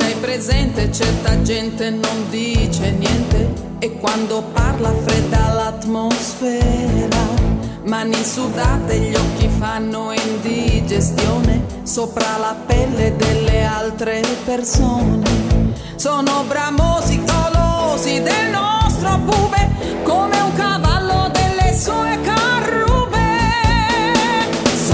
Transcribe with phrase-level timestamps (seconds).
[0.00, 7.16] hai presente, certa gente non dice niente e quando parla fredda l'atmosfera.
[7.84, 15.24] Mani sudate, gli occhi fanno indigestione sopra la pelle delle altre persone.
[15.96, 18.20] Sono bramosi, golosi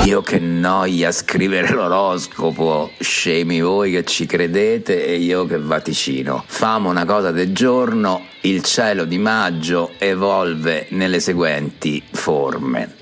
[0.04, 6.44] Dio che noia scrivere l'oroscopo, scemi voi che ci credete e io che vaticino.
[6.46, 12.96] Famo una cosa del giorno, il cielo di maggio evolve nelle seguenti forme.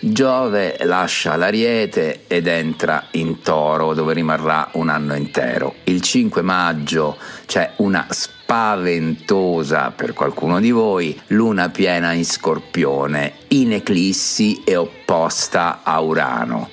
[0.00, 5.76] Giove lascia l'Ariete ed entra in Toro dove rimarrà un anno intero.
[5.84, 8.04] Il 5 maggio c'è una
[8.52, 16.68] spaventosa per qualcuno di voi luna piena in Scorpione, in eclissi e opposta a Urano.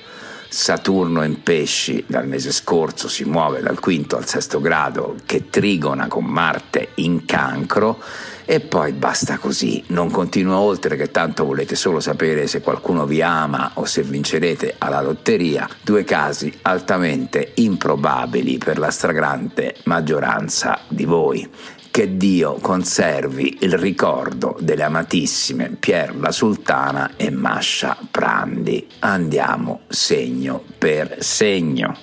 [0.46, 6.06] Saturno in pesci dal mese scorso si muove dal quinto al sesto grado che trigona
[6.06, 7.98] con Marte in cancro
[8.50, 13.22] e poi basta così, non continuo oltre che tanto volete solo sapere se qualcuno vi
[13.22, 21.04] ama o se vincerete alla lotteria, due casi altamente improbabili per la stragrande maggioranza di
[21.04, 21.48] voi.
[21.92, 28.84] Che Dio conservi il ricordo delle amatissime Pier la Sultana e Mascia Prandi.
[28.98, 31.96] Andiamo segno per segno.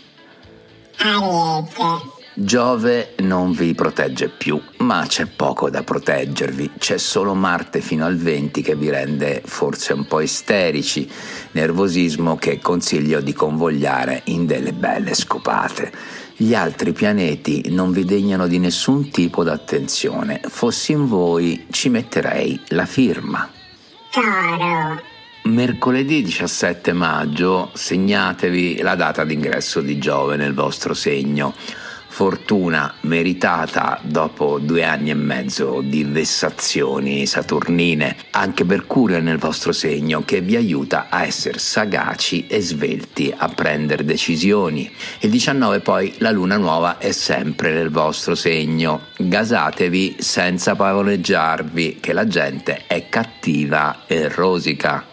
[1.00, 2.17] Ariete.
[2.40, 8.16] Giove non vi protegge più, ma c'è poco da proteggervi, c'è solo Marte fino al
[8.16, 11.10] 20 che vi rende forse un po' isterici,
[11.54, 15.92] nervosismo che consiglio di convogliare in delle belle scopate.
[16.36, 22.62] Gli altri pianeti non vi degnano di nessun tipo d'attenzione, fossi in voi ci metterei
[22.68, 23.50] la firma.
[24.12, 25.02] Toro.
[25.46, 31.56] Mercoledì 17 maggio segnatevi la data d'ingresso di Giove nel vostro segno
[32.18, 38.16] fortuna meritata dopo due anni e mezzo di vessazioni saturnine.
[38.32, 43.50] Anche Mercurio è nel vostro segno che vi aiuta a essere sagaci e svelti a
[43.50, 44.92] prendere decisioni.
[45.20, 49.10] Il 19 poi la luna nuova è sempre nel vostro segno.
[49.16, 55.06] Gasatevi senza pavoneggiarvi che la gente è cattiva e rosica.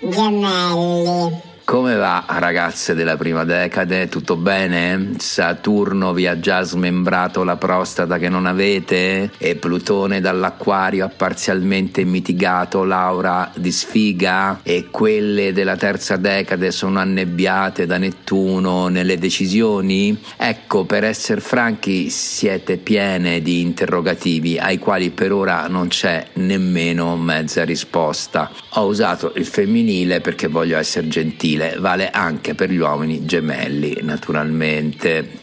[0.00, 1.51] Gemelli.
[1.64, 4.08] Come va ragazze della prima decade?
[4.08, 5.12] Tutto bene?
[5.18, 9.30] Saturno vi ha già smembrato la prostata che non avete?
[9.38, 14.58] E Plutone dall'acquario ha parzialmente mitigato l'aura di sfiga?
[14.64, 20.20] E quelle della terza decade sono annebbiate da Nettuno nelle decisioni?
[20.36, 27.16] Ecco, per essere franchi, siete piene di interrogativi ai quali per ora non c'è nemmeno
[27.16, 28.50] mezza risposta.
[28.74, 33.98] Ho usato il femminile perché voglio essere gentile femminile vale anche per gli uomini gemelli,
[34.02, 35.40] naturalmente.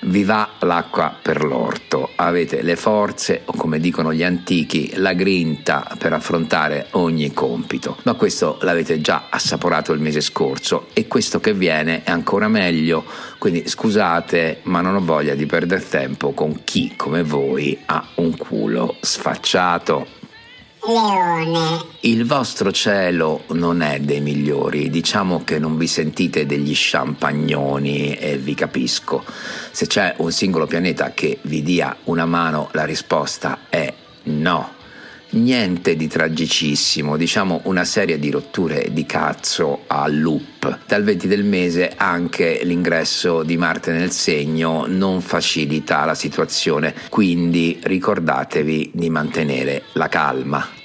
[0.00, 5.96] Vi va l'acqua per l'orto, avete le forze o come dicono gli antichi la grinta
[5.98, 11.52] per affrontare ogni compito, ma questo l'avete già assaporato il mese scorso e questo che
[11.52, 13.04] viene è ancora meglio,
[13.38, 18.36] quindi scusate ma non ho voglia di perdere tempo con chi come voi ha un
[18.36, 20.17] culo sfacciato.
[20.88, 21.84] Leone.
[22.00, 28.38] Il vostro cielo non è dei migliori, diciamo che non vi sentite degli champagnoni e
[28.38, 29.22] vi capisco.
[29.70, 33.92] Se c'è un singolo pianeta che vi dia una mano, la risposta è
[34.24, 34.76] no.
[35.30, 40.86] Niente di tragicissimo, diciamo una serie di rotture di cazzo a loop.
[40.86, 47.78] Dal 20 del mese anche l'ingresso di Marte nel segno non facilita la situazione, quindi
[47.82, 50.77] ricordatevi di mantenere la calma.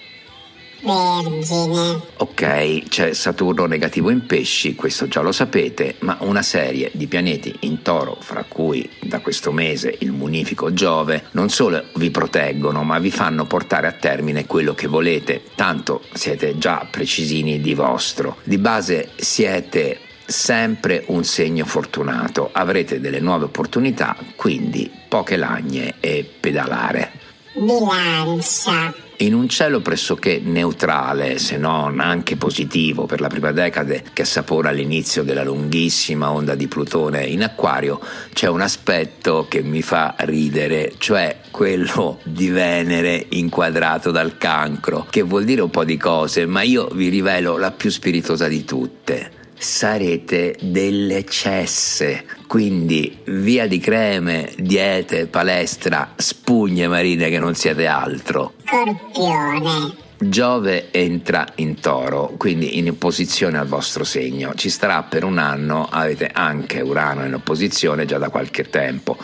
[0.83, 2.01] Vergine.
[2.17, 7.55] Ok, c'è Saturno negativo in pesci, questo già lo sapete, ma una serie di pianeti
[7.61, 12.99] in toro, fra cui da questo mese il munifico Giove, non solo vi proteggono, ma
[12.99, 18.37] vi fanno portare a termine quello che volete, tanto siete già precisini di vostro.
[18.43, 26.29] Di base siete sempre un segno fortunato, avrete delle nuove opportunità, quindi poche lagne e
[26.39, 27.11] pedalare.
[27.53, 28.93] Bilancia.
[29.23, 34.69] In un cielo pressoché neutrale, se non anche positivo per la prima decade che assapora
[34.69, 38.01] l'inizio della lunghissima onda di Plutone in acquario,
[38.33, 45.21] c'è un aspetto che mi fa ridere, cioè quello di Venere inquadrato dal cancro, che
[45.21, 49.42] vuol dire un po' di cose, ma io vi rivelo la più spiritosa di tutte
[49.57, 52.25] sarete delle cesse.
[52.47, 58.53] Quindi via di creme, diete, palestra, spugne marine che non siete altro.
[58.65, 60.02] Scorpione.
[60.29, 64.53] Giove entra in toro, quindi in opposizione al vostro segno.
[64.55, 69.17] Ci starà per un anno, avete anche Urano in opposizione già da qualche tempo,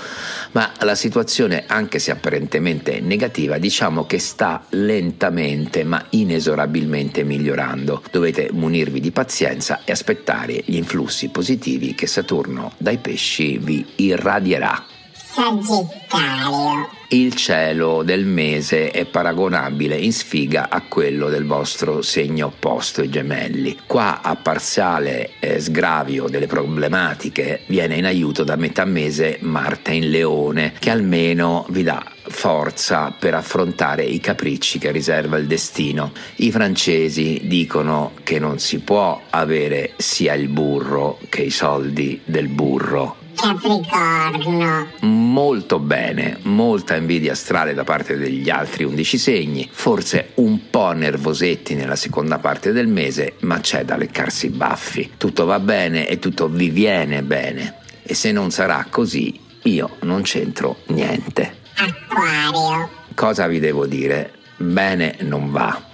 [0.51, 8.04] ma la situazione, anche se apparentemente negativa, diciamo che sta lentamente ma inesorabilmente migliorando.
[8.12, 14.84] Dovete munirvi di pazienza e aspettare gli influssi positivi che Saturno dai pesci vi irradierà.
[15.13, 16.99] Sagittario.
[17.11, 23.09] Il cielo del mese è paragonabile in sfiga a quello del vostro segno opposto, i
[23.09, 23.79] gemelli.
[23.88, 30.11] Qua a parziale eh, sgravio delle problematiche viene in aiuto da metà mese Marte in
[30.11, 36.11] leone, che almeno vi dà forza per affrontare i capricci che riserva il destino.
[36.35, 42.50] I francesi dicono che non si può avere sia il burro che i soldi del
[42.50, 43.15] burro.
[43.41, 44.88] Capricorno.
[45.01, 51.74] Molto bene, molta invidia astrale da parte degli altri 11 segni, forse un po' nervosetti
[51.74, 55.12] nella seconda parte del mese, ma c'è da leccarsi i baffi.
[55.18, 57.77] Tutto va bene e tutto vi viene bene.
[58.03, 61.57] E se non sarà così, io non c'entro niente.
[61.75, 62.89] Acquario.
[63.15, 64.33] Cosa vi devo dire?
[64.57, 65.88] Bene non va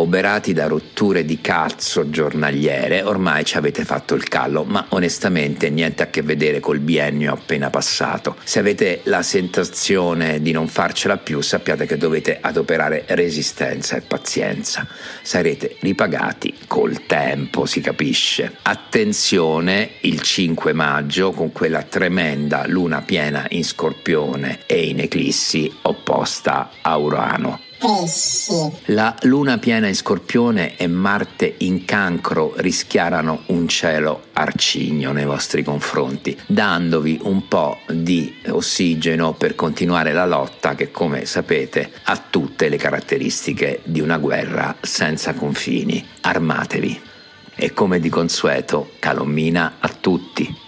[0.00, 6.02] oberati da rotture di cazzo giornaliere, ormai ci avete fatto il callo, ma onestamente niente
[6.02, 8.36] a che vedere col biennio appena passato.
[8.44, 14.86] Se avete la sensazione di non farcela più, sappiate che dovete adoperare resistenza e pazienza.
[15.22, 18.56] Sarete ripagati col tempo, si capisce.
[18.62, 26.70] Attenzione il 5 maggio con quella tremenda luna piena in Scorpione e in eclissi opposta
[26.80, 27.60] a Urano.
[28.86, 35.62] La luna piena in scorpione e Marte in cancro rischiarano un cielo arcigno nei vostri
[35.62, 42.70] confronti, dandovi un po' di ossigeno per continuare la lotta che, come sapete, ha tutte
[42.70, 46.02] le caratteristiche di una guerra senza confini.
[46.22, 47.00] Armatevi.
[47.54, 50.63] E come di consueto, calommina a tutti.